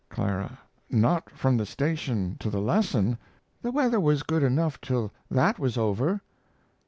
[0.15, 0.49] CL.
[0.89, 3.19] Not from the station to the lesson
[3.61, 6.21] the weather was good enough till that was over.